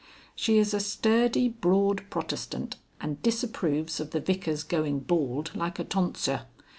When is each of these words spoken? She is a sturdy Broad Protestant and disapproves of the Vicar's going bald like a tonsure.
She 0.33 0.57
is 0.57 0.73
a 0.73 0.79
sturdy 0.79 1.47
Broad 1.47 2.09
Protestant 2.09 2.75
and 2.99 3.21
disapproves 3.21 3.99
of 3.99 4.09
the 4.09 4.19
Vicar's 4.19 4.63
going 4.63 5.01
bald 5.01 5.51
like 5.55 5.77
a 5.77 5.83
tonsure. 5.83 6.47